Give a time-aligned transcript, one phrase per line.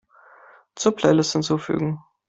[0.75, 1.99] Zur Playlist hinzufügen.